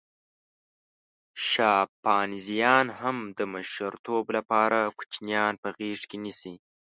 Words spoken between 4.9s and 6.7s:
کوچنیان په غېږه کې نیسي.